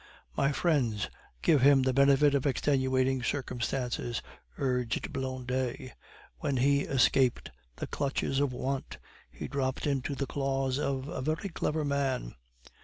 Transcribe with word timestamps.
"My 0.35 0.51
friends, 0.51 1.11
give 1.43 1.61
him 1.61 1.83
the 1.83 1.93
benefit 1.93 2.33
of 2.33 2.47
extenuating 2.47 3.21
circumstances," 3.21 4.23
urged 4.57 5.13
Blondet. 5.13 5.93
"When 6.39 6.57
he 6.57 6.79
escaped 6.85 7.51
the 7.75 7.85
clutches 7.85 8.39
of 8.39 8.51
want, 8.51 8.97
he 9.29 9.47
dropped 9.47 9.85
into 9.85 10.15
the 10.15 10.25
claws 10.25 10.79
of 10.79 11.07
a 11.07 11.21
very 11.21 11.49
clever 11.49 11.85
man." 11.85 12.33